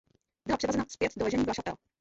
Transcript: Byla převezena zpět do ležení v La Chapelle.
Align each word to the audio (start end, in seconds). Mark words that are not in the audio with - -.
Byla 0.45 0.57
převezena 0.57 0.85
zpět 0.89 1.11
do 1.17 1.25
ležení 1.25 1.43
v 1.43 1.47
La 1.47 1.53
Chapelle. 1.53 1.77